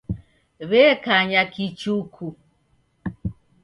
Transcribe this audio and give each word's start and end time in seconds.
W'ekanya 0.69 1.41
kichuku. 1.53 2.27